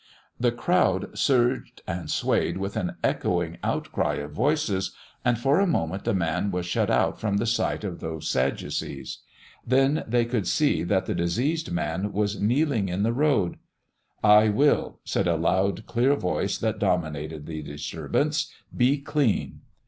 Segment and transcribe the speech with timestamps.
[0.39, 6.05] The crowd surged and swayed with an echoing outcry of voices, and for a moment
[6.05, 9.19] the man was shut out from the sight of those sadducees.
[9.63, 13.57] Then they could see that the diseased man was kneeling in the road.
[14.23, 18.51] "I will," said a loud, clear voice that dominated the disturbance.
[18.75, 19.61] "Be clean!"